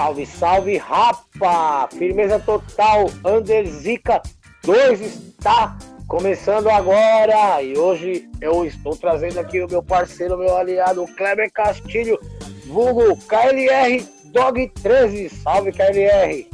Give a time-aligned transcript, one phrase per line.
[0.00, 1.86] Salve, salve, rapa!
[1.92, 4.22] Firmeza total, Anderzica
[4.64, 5.76] 2 está
[6.08, 12.18] começando agora e hoje eu estou trazendo aqui o meu parceiro, meu aliado, Kleber Castilho,
[12.66, 15.28] vulgo KLR Dog 13.
[15.28, 16.48] Salve, KLR!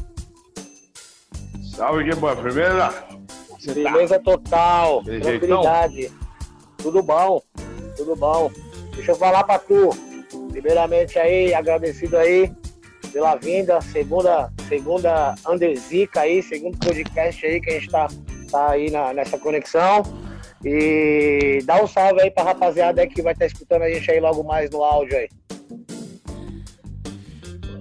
[1.73, 2.95] Salve, que boa, firmeza?
[3.61, 6.10] Firmeza total, tranquilidade.
[6.79, 7.41] Tudo bom,
[7.97, 8.51] tudo bom.
[8.97, 9.91] Deixa eu falar pra tu.
[10.51, 12.53] Primeiramente aí, agradecido aí
[13.17, 18.09] pela vinda, segunda, segunda Anderzica aí, segundo podcast aí que a gente tá,
[18.51, 20.03] tá aí na, nessa conexão.
[20.63, 24.11] E dá um salve aí pra rapaziada aí que vai estar tá escutando a gente
[24.11, 25.31] aí logo mais no áudio aí.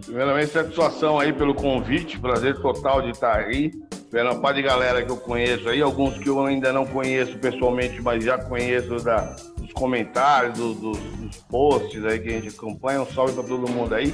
[0.05, 3.73] Primeiramente, satisfação aí pelo convite, prazer total de estar aí.
[4.09, 8.01] Pela par de galera que eu conheço aí, alguns que eu ainda não conheço pessoalmente,
[8.01, 9.35] mas já conheço da,
[9.75, 13.01] comentários, do, do, dos posts aí que a gente acompanha.
[13.01, 14.13] Um salve pra todo mundo aí.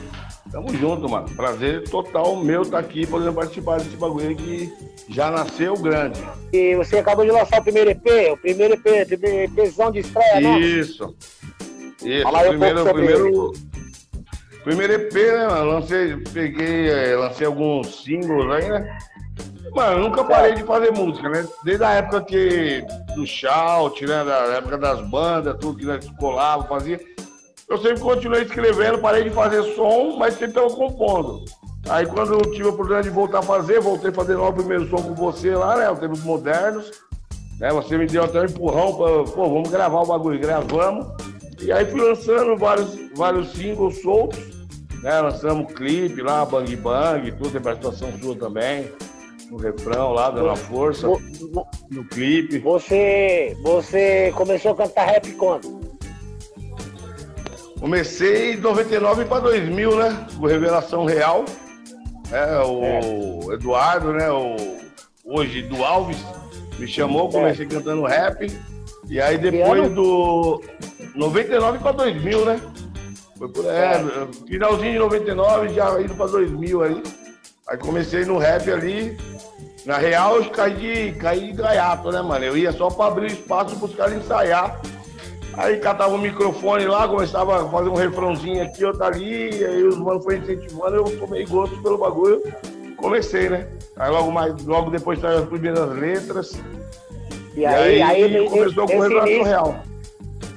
[0.52, 1.30] Tamo junto, mano.
[1.30, 4.74] Prazer total meu estar tá aqui podendo participar desse bagulho que
[5.08, 6.20] já nasceu grande.
[6.52, 10.42] E você acabou de lançar o primeiro EP, o primeiro EP, primeiro EPzão de estreia,
[10.42, 10.60] né?
[10.60, 11.16] Isso.
[12.04, 13.52] Isso, Fala primeiro, um primeiro,
[14.64, 15.72] primeiro EP, né, mano?
[15.72, 18.98] Lancei, peguei, é, lancei alguns singles aí, né?
[19.74, 21.48] Mano, eu nunca parei de fazer música, né?
[21.64, 22.84] Desde a época que
[23.16, 24.24] do shout, né?
[24.24, 27.00] Da época das bandas, tudo que nós colava, fazia
[27.72, 31.46] eu sempre continuei escrevendo, parei de fazer som, mas sempre estava compondo.
[31.88, 34.90] Aí quando eu tive a oportunidade de voltar a fazer, voltei a fazer o primeiro
[34.90, 35.90] som com você lá, né?
[35.90, 36.92] Os tempos modernos.
[37.62, 37.72] Né?
[37.72, 41.08] Você me deu até um empurrão para, pô, vamos gravar o bagulho, gravamos.
[41.62, 44.40] E aí fui lançando vários, vários singles soltos,
[45.02, 45.22] né?
[45.22, 48.92] Lançamos clipe lá, Bang Bang, tudo, tem participação sua também.
[49.52, 51.08] No refrão lá, dando a força.
[51.90, 52.58] no clipe.
[52.60, 55.82] Você, você começou a cantar rap quando?
[57.78, 60.28] Comecei em 99 para 2000, né?
[60.40, 61.44] Com Revelação Real.
[62.32, 63.56] É, o é.
[63.56, 64.32] Eduardo, né?
[64.32, 64.56] O,
[65.26, 66.24] hoje do Alves,
[66.80, 67.32] me chamou, é.
[67.34, 68.50] comecei cantando rap.
[69.10, 70.64] E aí depois do
[71.14, 72.62] 99 para 2000, né?
[73.38, 74.02] Foi por é,
[74.48, 77.04] finalzinho de 99, já indo para 2000 aí.
[77.68, 79.18] Aí comecei no rap ali.
[79.86, 82.46] Na real, eu caí de, caí de gaiato, né, mano?
[82.46, 84.80] Eu ia só para abrir espaço para os caras ensaiar.
[85.54, 89.98] Aí catava o microfone lá, começava a fazer um refrãozinho aqui, outro ali, aí os
[89.98, 92.42] manos foram incentivando, eu tomei gosto pelo bagulho,
[92.96, 93.68] comecei, né?
[93.98, 96.64] Aí logo mais, logo depois saiu as primeiras letras.
[97.54, 99.84] E, e aí, aí, aí, começou com o Revelação Real.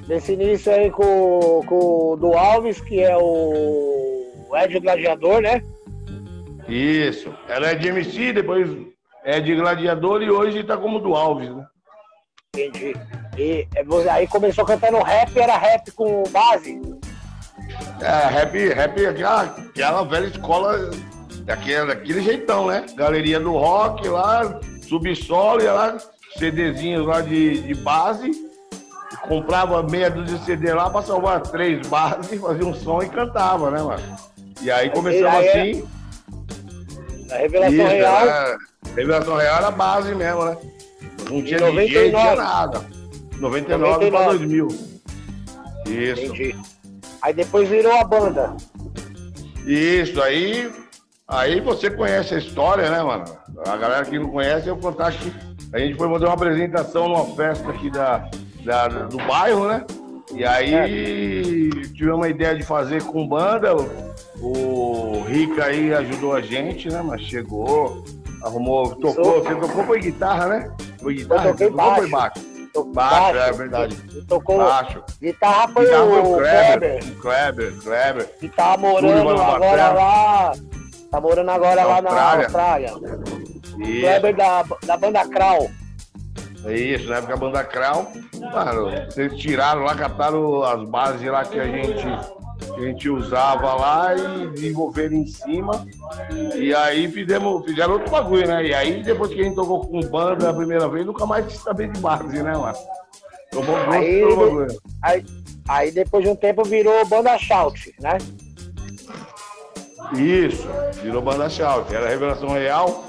[0.07, 5.63] Nesse início aí com, com o do Alves, que é o Ed Gladiador, né?
[6.69, 7.35] Isso.
[7.49, 8.71] Ela é de MC, depois
[9.25, 11.67] é de Gladiador e hoje tá como do Alves, né?
[12.55, 12.95] Entendi.
[13.37, 13.67] E
[14.11, 16.81] aí começou cantando rap, era rap com base?
[18.01, 20.91] É, rap, rap aquela, aquela velha escola,
[21.45, 22.87] daquele, daquele jeitão, né?
[22.95, 25.97] Galeria do rock lá, subsolo, ia lá,
[26.39, 28.31] CDzinhos lá de, de base,
[29.27, 33.71] comprava meia dúzia de CD lá pra salvar três bases, fazia um som e cantava,
[33.71, 34.03] né, mano?
[34.61, 35.89] E aí começamos assim.
[35.91, 35.95] É...
[37.35, 38.23] A revelação Isso, real.
[38.23, 38.59] Era,
[38.95, 40.57] revelação real era base mesmo, né?
[41.31, 42.85] Não tinha DJ, não tinha nada.
[43.39, 44.11] 99, 99.
[44.11, 44.69] para 2000.
[45.87, 46.25] Isso.
[46.25, 46.57] Entendi.
[47.23, 48.57] Aí depois virou a banda.
[49.67, 50.71] Isso, aí,
[51.27, 53.25] aí você conhece a história, né, mano?
[53.67, 55.33] A galera que não conhece, eu contar que
[55.73, 58.29] a gente foi fazer uma apresentação numa festa aqui da,
[58.63, 59.85] da do bairro, né?
[60.35, 60.87] E aí é.
[61.95, 63.75] tivemos uma ideia de fazer com banda.
[63.75, 63.89] O,
[64.41, 67.03] o Rica aí ajudou a gente, né?
[67.03, 68.05] Mas chegou,
[68.45, 70.73] arrumou, tocou, você tocou foi guitarra, né?
[71.01, 71.49] Foi guitarra?
[71.49, 72.01] Eu toquei baixo.
[72.01, 72.41] Foi baixo.
[72.75, 73.97] baixo, baixo, é verdade.
[74.29, 75.03] Tocou baixo.
[75.21, 77.21] Guitarra foi guitarra o, o Kleber.
[77.21, 78.39] Kleber, Kleber.
[78.39, 80.53] Que tá morando agora lá.
[81.11, 82.93] Tá morando agora na lá na Austrália.
[83.79, 84.01] Isso.
[84.01, 85.71] Kleber da, da banda Krau.
[86.67, 88.11] Isso, na época a banda Krau.
[88.41, 92.07] Mano, vocês tiraram lá, cataram as bases lá que a gente
[92.75, 95.87] que a gente usava lá e desenvolveram em cima.
[96.57, 98.67] E aí fizemos, fizeram outro bagulho, né?
[98.67, 101.61] E aí depois que a gente tocou com banda a primeira vez, nunca mais quis
[101.61, 102.77] saber de base, né, mano?
[103.51, 104.81] Tomou aí, bagulho.
[105.03, 105.25] Aí,
[105.69, 108.19] aí depois de um tempo virou banda shout, né?
[110.17, 110.69] Isso,
[111.03, 113.05] virou banda shout, era revelação real.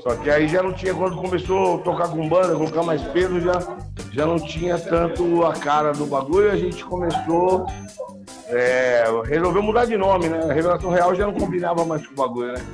[0.00, 3.40] Só que aí já não tinha, quando começou a tocar com banda, colocar mais peso,
[3.40, 3.76] já,
[4.12, 7.66] já não tinha tanto a cara do bagulho, a gente começou
[8.48, 10.40] é, resolveu mudar de nome, né?
[10.48, 12.64] A Revelação Real já não combinava mais com o bagulho, né?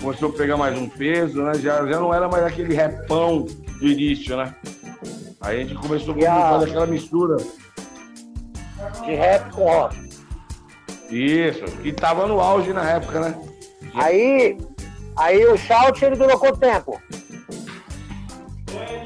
[0.00, 1.54] Começou a pegar mais um peso, né?
[1.54, 3.46] Já, já não era mais aquele repão
[3.78, 4.54] do início, né?
[5.40, 7.36] Aí a gente começou a fazer aquela mistura.
[9.04, 9.96] De rap com rock.
[11.10, 13.34] Isso, que tava no auge na época, né?
[13.94, 14.56] Aí,
[15.16, 17.00] aí o shout ele durou quanto tempo?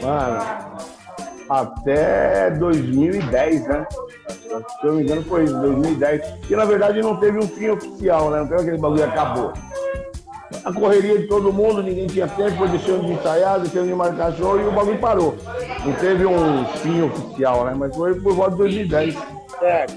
[0.01, 0.39] Mano,
[1.49, 3.87] até 2010, né?
[4.59, 6.35] Se eu não me engano foi isso, 2010.
[6.51, 8.41] E na verdade não teve um fim oficial, né?
[8.41, 9.53] Não teve aquele bagulho acabou.
[10.65, 14.33] A correria de todo mundo, ninguém tinha tempo, foi deixando de ensaiar, deixando de marcar
[14.33, 15.37] show e o bagulho parou.
[15.85, 17.75] Não teve um fim oficial, né?
[17.77, 19.17] Mas foi por volta de 2010.
[19.59, 19.95] Certo.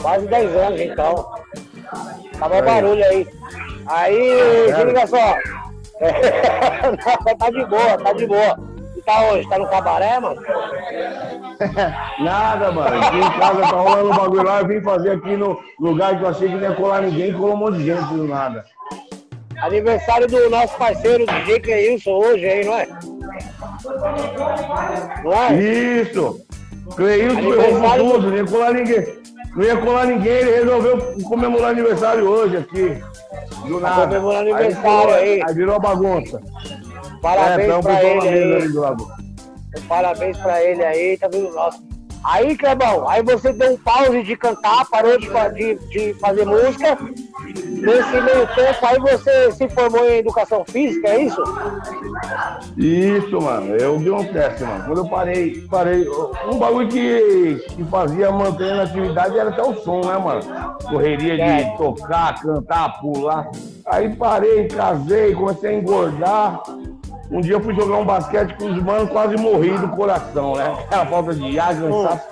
[0.00, 1.30] Quase 10 anos então.
[2.38, 2.62] Tava aí.
[2.62, 3.28] barulho aí.
[3.86, 5.36] Aí, é, se liga só.
[7.38, 8.71] tá de boa, tá de boa.
[9.04, 9.48] Tá hoje?
[9.48, 10.40] Tá no cabaré, mano?
[12.20, 13.02] Nada, mano.
[13.02, 16.24] Aqui em casa tá rolando um bagulho lá, eu vim fazer aqui no lugar que
[16.24, 18.64] eu achei que não ia colar ninguém, colou um monte de gente do nada.
[19.60, 22.88] Aniversário do nosso parceiro DJ Cleilson hoje aí, não é?
[25.22, 25.54] Não é?
[25.54, 26.40] Isso!
[26.96, 29.22] Cleilson foi tudo, não ia colar ninguém.
[29.54, 33.02] Não ia colar ninguém, ele resolveu comemorar aniversário hoje aqui.
[33.66, 34.06] Do nada.
[34.06, 35.32] Comemorar aniversário aí.
[35.34, 36.40] Aí, aí virou bagunça.
[37.22, 39.82] Parabéns é, pra ele aí.
[39.88, 41.50] Parabéns pra ele aí, tá vendo?
[41.54, 41.80] Nossa.
[42.24, 46.96] Aí, Clebão, aí você deu um pause de cantar, parou de, de, de fazer música
[47.82, 51.42] Nesse meio tempo aí você se formou em educação física, é isso?
[52.76, 53.74] Isso, mano.
[53.76, 54.84] Eu vi um teste, mano.
[54.84, 56.06] Quando eu parei, parei.
[56.46, 60.42] Um bagulho que, que fazia manter a atividade era até o som, né, mano?
[60.84, 61.62] Correria é.
[61.64, 63.50] de tocar, cantar, pular.
[63.86, 66.62] Aí parei, casei, comecei a engordar.
[67.30, 70.64] Um dia eu fui jogar um basquete com os manos, quase morri do coração, né?
[70.84, 72.28] Aquela falta de ar, cansaço.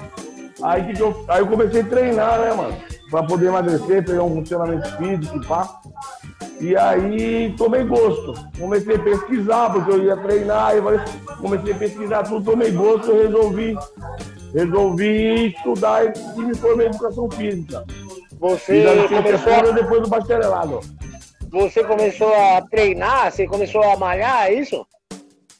[0.62, 2.76] Aí, que eu, aí eu comecei a treinar, né, mano?
[3.10, 5.80] para poder emagrecer, pegar um funcionamento físico e pá.
[6.60, 8.34] E aí tomei gosto.
[8.58, 13.26] Comecei a pesquisar, porque eu ia treinar, e comecei a pesquisar tudo, tomei gosto, eu
[13.26, 13.76] resolvi,
[14.54, 17.84] resolvi estudar e me formei em educação física.
[18.38, 19.72] Você começou a...
[19.72, 20.80] depois do bacharelado.
[21.50, 24.86] Você começou a treinar, você começou a malhar, é isso?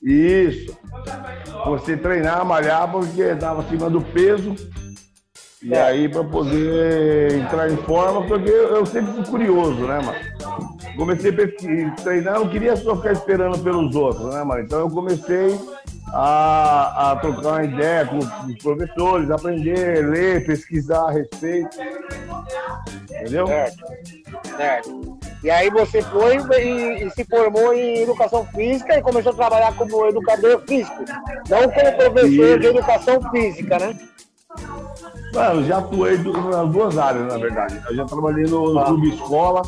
[0.02, 0.78] Isso.
[1.66, 4.54] Você treinar, malhar, porque estava acima do peso
[5.62, 5.82] e é.
[5.82, 10.96] aí, para poder entrar em forma, porque eu sempre fui curioso, né, mano?
[10.96, 14.62] Comecei a treinar, não queria só ficar esperando pelos outros, né, mano?
[14.62, 15.58] Então eu comecei
[16.14, 21.76] a, a trocar uma ideia com os professores, aprender, ler, pesquisar a respeito.
[23.10, 23.46] Entendeu?
[23.46, 23.84] Certo.
[24.56, 25.19] Certo.
[25.42, 29.74] E aí você foi e, e, se formou em educação física e começou a trabalhar
[29.74, 31.04] como educador físico,
[31.48, 33.98] não como professor de educação física, né?
[35.32, 37.80] Mano, já atuei nas duas áreas, na verdade.
[37.88, 39.62] Eu já trabalhei no, no clube escola,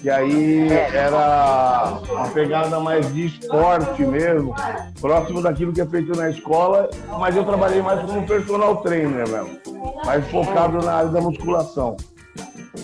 [0.00, 4.54] que aí era uma pegada mais de esporte mesmo,
[5.00, 9.58] próximo daquilo que é feito na escola, mas eu trabalhei mais como personal trainer mesmo,
[10.04, 11.96] mais focado na área da musculação.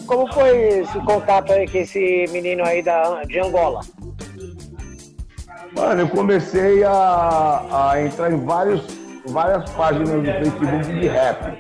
[0.07, 3.81] Como foi esse contato aí com esse menino aí da, de Angola?
[5.77, 8.87] Mano, eu comecei a, a entrar em vários,
[9.27, 11.59] várias páginas do Facebook de rap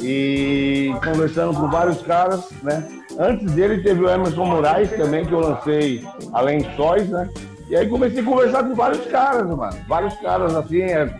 [0.00, 2.86] e conversando com vários caras, né?
[3.18, 7.28] Antes dele teve o Emerson Moraes também, que eu lancei Além Sóis, né?
[7.68, 9.76] E aí comecei a conversar com vários caras, mano.
[9.88, 11.14] Vários caras assim, é,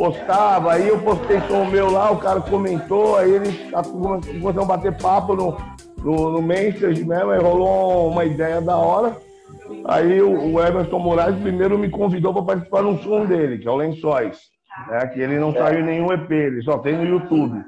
[0.00, 3.70] postava, aí eu postei som meu lá, o cara comentou, aí ele
[4.40, 5.58] começou a bater papo no,
[5.98, 9.14] no, no message mesmo, aí rolou uma ideia da hora.
[9.84, 13.68] Aí o, o Emerson Moraes primeiro me convidou para participar de um som dele, que
[13.68, 14.38] é o Lençóis.
[14.88, 17.62] Né, que ele não saiu em nenhum EP, ele só tem no YouTube.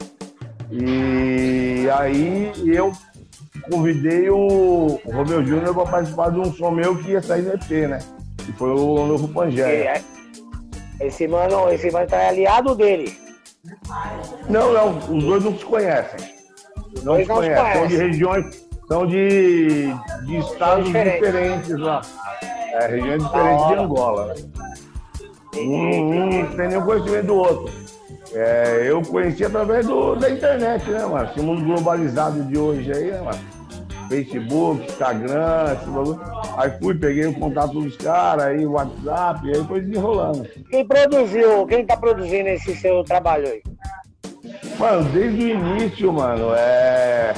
[0.70, 2.92] E aí eu
[3.70, 7.90] convidei o Romeu Júnior para participar de um som meu que ia sair no EP,
[7.90, 7.98] né?
[8.38, 9.90] Que foi o novo Pangeia.
[9.90, 10.02] É,
[11.06, 13.16] esse mano, esse mano tá aliado dele.
[14.48, 16.34] Não, não, os dois não se conhecem.
[17.02, 17.72] Não se conhecem.
[17.72, 19.94] São de regiões, são de,
[20.26, 21.26] de estados diferentes.
[21.26, 22.02] diferentes lá.
[22.72, 24.34] É, regiões diferentes de Angola.
[24.34, 24.34] Né?
[25.58, 27.72] Um, um tem nenhum conhecimento do outro.
[28.34, 31.28] É, eu conheci através do, da internet, né, mano?
[31.30, 33.38] Esse mundo globalizado de hoje aí, né, mano?
[34.12, 36.20] Facebook, Instagram, esse bagulho.
[36.58, 40.46] Aí fui, peguei o contato dos caras, aí o WhatsApp, e aí foi desenrolando.
[40.70, 43.62] Quem produziu, quem tá produzindo esse seu trabalho aí?
[44.78, 47.32] Mano, desde o início, mano, é.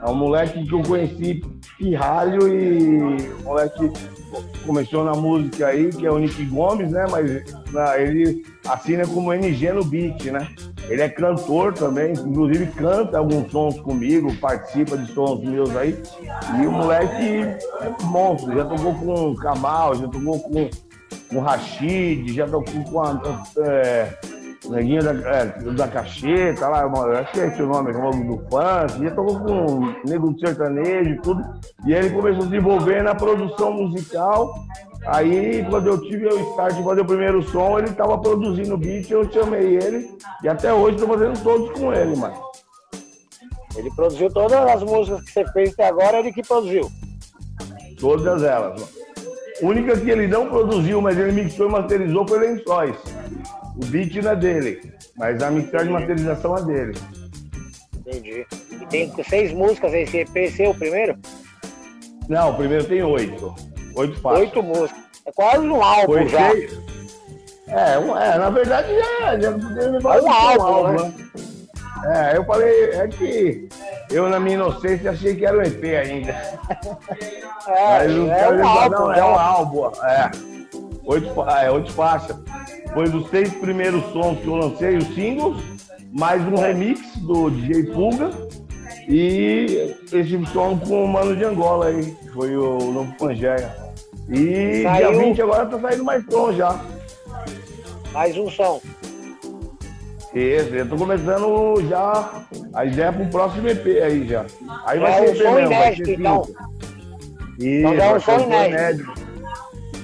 [0.00, 1.42] É um moleque que eu conheci
[1.78, 3.02] pirralho e
[3.40, 3.90] um moleque
[4.64, 7.04] começou na música aí, que é o Nick Gomes, né?
[7.10, 7.28] Mas
[7.98, 10.46] ele assina como NG no beat, né?
[10.88, 16.00] Ele é cantor também, inclusive canta alguns sons comigo, participa de sons meus aí.
[16.60, 17.40] E o moleque
[17.80, 20.70] é monstro, já tocou com Kamal, já tocou com,
[21.28, 24.14] com Rashid, já tocou com a, é,
[24.70, 26.84] neguinho da, é, da cacheta lá,
[27.20, 30.40] acho que é esse o nome, o nome do funk, e tocou com nego do
[30.40, 31.42] sertanejo e tudo.
[31.86, 34.54] E ele começou a desenvolver na produção musical.
[35.06, 38.78] Aí, quando eu tive o start de fazer o primeiro som, ele estava produzindo o
[38.78, 40.10] beat, eu chamei ele.
[40.42, 42.36] E até hoje estou fazendo todos com ele, mano.
[43.76, 46.90] Ele produziu todas as músicas que você fez até agora, ele que produziu.
[48.00, 49.06] Todas elas, mano.
[49.62, 52.96] A única que ele não produziu, mas ele mixou e masterizou foi Lençóis.
[53.76, 56.98] O beat não é dele, mas a mixagem de masterização é dele.
[57.96, 58.46] Entendi.
[58.72, 61.16] E tem seis músicas esse EP seu, o primeiro?
[62.28, 63.54] Não, o primeiro tem oito.
[63.96, 64.40] Oito faixas.
[64.40, 65.06] Oito músicas.
[65.24, 66.52] É quase um álbum Foi já.
[67.68, 71.02] É, um, é, na verdade já, já é um álbum, um álbum né?
[71.02, 72.32] né?
[72.32, 73.68] É, eu falei, é que
[74.10, 76.30] eu na minha inocência achei que era um EP ainda.
[77.66, 79.38] É, Mas é um álbum, não, é um né?
[79.38, 79.86] álbum.
[80.04, 80.30] É.
[81.04, 82.36] Oito, é, oito faixas.
[82.94, 85.60] Foi dos seis primeiros sons que eu lancei, os singles,
[86.12, 88.30] mais um remix do DJ Pulga
[89.08, 93.85] e esse som com o Mano de Angola aí, que foi o novo Pangeia.
[94.28, 95.12] E Saiu...
[95.12, 96.80] dia 20 agora tá saindo mais som já.
[98.12, 98.80] Mais um som.
[100.34, 102.42] Isso, eu tô começando já
[102.74, 104.44] a ideia pro próximo EP aí já.
[104.84, 106.42] Aí vai é ser um som inédito, então.
[107.58, 109.14] Isso, então é um som inédito.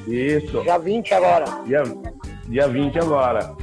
[0.07, 0.63] Isso.
[0.63, 1.45] Dia 20 agora.
[1.67, 1.83] Dia,
[2.49, 3.55] dia 20 agora.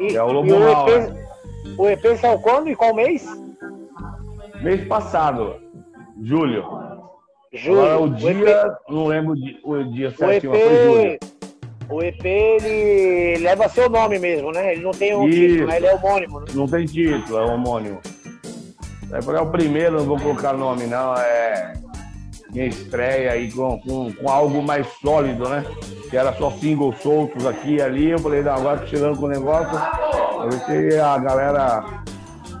[0.00, 1.26] E, é o Lobo e o EP, né?
[1.76, 3.26] o EP saiu quando e qual mês?
[4.62, 5.56] Mês passado,
[6.22, 6.83] julho.
[7.54, 7.80] Julho.
[7.80, 11.18] Agora, o dia, EP, não lembro o dia, o certinho, mas foi julho.
[11.88, 14.72] O EP, ele leva seu nome mesmo, né?
[14.72, 15.38] Ele não tem um Isso.
[15.38, 15.76] título, né?
[15.76, 16.40] ele é homônimo.
[16.40, 16.46] Né?
[16.54, 18.00] Não tem título, é homônimo.
[19.12, 21.14] É o primeiro, não vou colocar nome, não.
[21.14, 21.74] É
[22.54, 25.64] minha estreia aí com, com, com, algo mais sólido, né?
[26.08, 28.10] Que era só singles soltos aqui e ali.
[28.10, 29.70] Eu falei, não, agora tô chegando com o negócio.
[29.70, 31.84] Pra ver se a galera,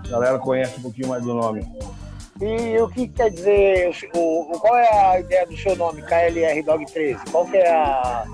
[0.04, 1.64] a galera conhece um pouquinho mais do nome.
[2.44, 6.84] E o que quer dizer, o, qual é a ideia do seu nome, KLR Dog
[6.84, 7.18] 13?
[7.32, 8.24] Qual que é a.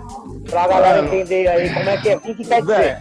[0.51, 2.99] Pra galera entender aí como é que é, o que, que quer dizer?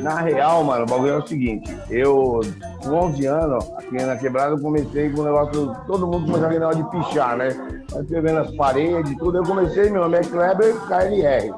[0.00, 2.40] Na real, mano, o bagulho é o seguinte, eu,
[2.80, 6.50] com 11 anos, aqui na quebrada, eu comecei com o negócio, todo mundo começou a
[6.50, 7.48] negócio de pichar, né?
[8.00, 11.52] Escrevendo as paredes, tudo, eu comecei, meu nome é Kleber KLR.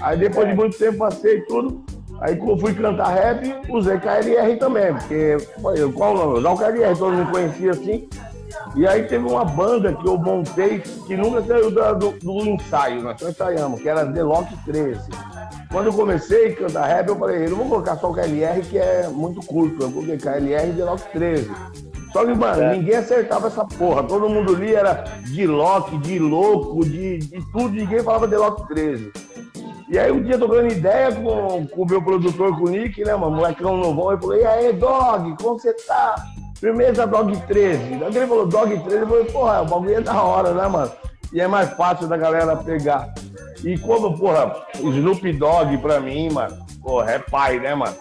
[0.00, 1.84] Aí depois de muito tempo passei tudo,
[2.20, 5.36] Aí quando eu fui cantar rap, usei KLR também, porque
[5.94, 6.38] qual o nome?
[6.38, 8.08] Usar o KLR, todo mundo conhecia assim.
[8.74, 13.20] E aí teve uma banda que eu montei que nunca saiu do, do, ensaio, nós
[13.20, 15.00] só ensaiamos, que era The Lock 13.
[15.70, 18.60] Quando eu comecei a cantar rap, eu falei, eu não vou colocar só o KLR,
[18.62, 21.50] que é muito curto, eu coloquei KLR e The Lock 13.
[22.12, 22.76] Só que, mano, é.
[22.76, 24.02] ninguém acertava essa porra.
[24.02, 28.66] Todo mundo ali era de Lock, de louco, de, de tudo, ninguém falava The Lock
[28.68, 29.12] 13.
[29.90, 33.14] E aí um dia trocando ideia com, com o meu produtor, com o Nick, né,
[33.16, 33.36] mano?
[33.36, 36.14] Molecão novão, eu falei, e aí, Dog, como você tá?
[36.56, 37.94] Firmeza Dog 13.
[37.94, 40.92] Aí ele falou, Dog 13, eu falei, porra, o bagulho é da hora, né, mano?
[41.32, 43.14] E é mais fácil da galera pegar.
[43.64, 47.96] E como, porra, Snoop Dogg pra mim, mano, porra, é pai, né, mano?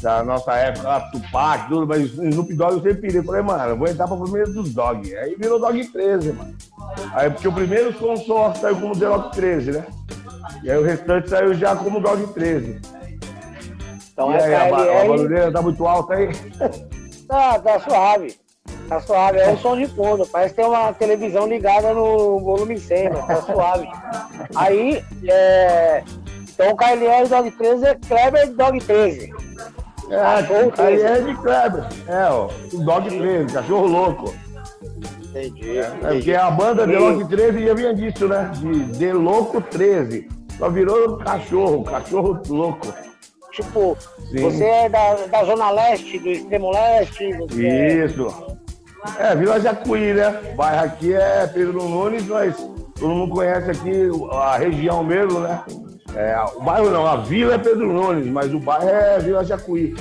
[0.00, 3.14] Da nossa época, Tupac, tudo, mas Snoop Dogg eu sempre.
[3.14, 5.16] Eu falei, mano, eu vou entrar pra primeiro dos Dog.
[5.16, 6.54] Aí virou Dog 13, mano.
[7.14, 9.86] Aí, porque o primeiro som só saiu como The Rock 13, né?
[10.62, 12.80] E aí o restante saiu já como Dog 13.
[14.12, 14.90] Então e aí, KLR...
[14.90, 16.28] a, a barulheira tá muito alta aí?
[17.28, 18.36] Tá, tá suave.
[18.88, 20.26] Tá suave, é um som de fundo.
[20.26, 23.88] Parece que tem uma televisão ligada no volume 100, mas tá suave.
[24.54, 26.04] Aí, é...
[26.42, 29.32] então o KLR Dog 13 é Kleber Dog 13.
[30.10, 31.84] É, o KLR é de Kleber.
[32.06, 34.34] É, ó, o Dog 13, cachorro louco.
[35.32, 35.78] Entendi.
[35.78, 36.14] É, entendi.
[36.16, 38.50] porque a banda The Loco 13 já vinha disso, né?
[38.54, 40.28] De The Louco 13.
[40.58, 42.92] Só virou cachorro, cachorro louco.
[43.52, 43.96] Tipo,
[44.30, 44.38] Sim.
[44.38, 47.24] você é da, da Zona Leste, do extremo leste?
[47.24, 48.58] É Isso.
[49.18, 49.32] É...
[49.32, 50.40] é, Vila Jacuí, né?
[50.52, 55.62] O bairro aqui é Pedro Nunes, mas todo mundo conhece aqui a região mesmo, né?
[56.14, 59.94] É, o bairro não, a vila é Pedro Nunes, mas o bairro é Vila Jacuí.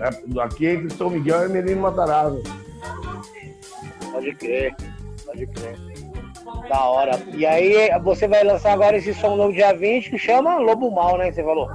[0.00, 2.42] É, aqui entre São Miguel e Menino Matarazzo.
[4.12, 4.74] Pode crer,
[5.26, 5.87] pode crer.
[6.68, 7.12] Da hora.
[7.34, 11.18] E aí você vai lançar agora esse som novo dia 20 que chama Lobo Mal,
[11.18, 11.32] né?
[11.32, 11.68] Você falou?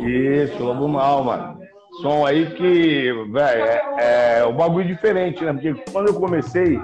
[0.00, 1.58] Isso, Lobo Mal, mano.
[2.00, 5.52] Som aí que, velho, é, é um bagulho diferente, né?
[5.52, 6.80] Porque quando eu comecei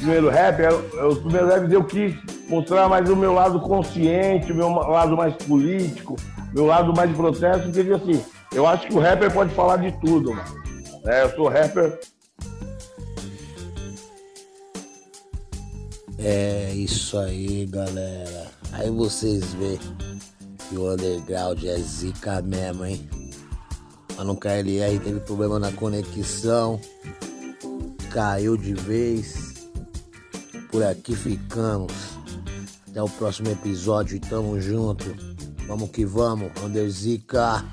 [0.00, 2.14] primeiro rap, eu, os primeiros eu quis
[2.48, 6.16] mostrar mais o meu lado consciente, o meu lado mais político,
[6.54, 9.92] meu lado mais de protesto, porque assim, eu acho que o rapper pode falar de
[10.00, 10.60] tudo, mano.
[11.06, 11.98] É, eu sou rapper
[16.22, 18.46] É isso aí, galera.
[18.72, 19.78] Aí vocês vê
[20.68, 23.08] que o underground é zica mesmo, hein?
[24.16, 26.78] Mano KLR teve problema na conexão.
[28.10, 29.54] Caiu de vez.
[30.70, 31.92] Por aqui ficamos.
[32.86, 35.06] Até o próximo episódio tamo junto.
[35.66, 37.64] Vamos que vamos, Anderzica.